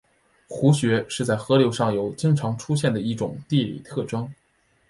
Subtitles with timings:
[0.47, 4.27] 壶穴是在河流上游经常出现的一种地理特征。